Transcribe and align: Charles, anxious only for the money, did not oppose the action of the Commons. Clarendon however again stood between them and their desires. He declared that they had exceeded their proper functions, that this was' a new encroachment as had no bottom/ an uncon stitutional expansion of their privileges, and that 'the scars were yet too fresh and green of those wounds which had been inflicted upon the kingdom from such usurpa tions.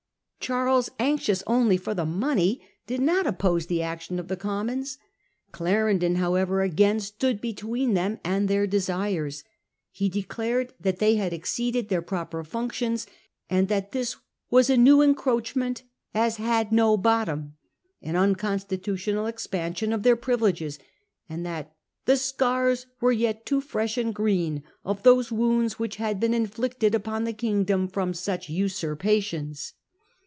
Charles, 0.41 0.89
anxious 0.99 1.43
only 1.47 1.77
for 1.77 1.93
the 1.93 2.05
money, 2.05 2.61
did 2.87 2.99
not 2.99 3.25
oppose 3.27 3.67
the 3.67 3.81
action 3.83 4.19
of 4.19 4.27
the 4.27 4.35
Commons. 4.35 4.97
Clarendon 5.53 6.15
however 6.15 6.61
again 6.61 6.99
stood 6.99 7.39
between 7.39 7.93
them 7.93 8.19
and 8.25 8.47
their 8.47 8.65
desires. 8.67 9.43
He 9.91 10.09
declared 10.09 10.73
that 10.79 10.97
they 10.99 11.15
had 11.15 11.31
exceeded 11.31 11.87
their 11.87 12.01
proper 12.01 12.43
functions, 12.43 13.05
that 13.49 13.91
this 13.91 14.15
was' 14.49 14.69
a 14.69 14.75
new 14.75 14.99
encroachment 15.01 15.83
as 16.13 16.35
had 16.35 16.71
no 16.73 16.97
bottom/ 16.97 17.53
an 18.01 18.15
uncon 18.15 18.59
stitutional 18.65 19.27
expansion 19.29 19.93
of 19.93 20.01
their 20.03 20.17
privileges, 20.17 20.79
and 21.29 21.45
that 21.45 21.73
'the 22.05 22.17
scars 22.17 22.87
were 22.99 23.13
yet 23.13 23.45
too 23.45 23.61
fresh 23.61 23.95
and 23.95 24.13
green 24.15 24.63
of 24.83 25.03
those 25.03 25.31
wounds 25.31 25.77
which 25.79 25.95
had 25.97 26.19
been 26.19 26.33
inflicted 26.33 26.93
upon 26.95 27.23
the 27.23 27.31
kingdom 27.31 27.87
from 27.87 28.13
such 28.13 28.49
usurpa 28.49 29.21
tions. 29.21 29.73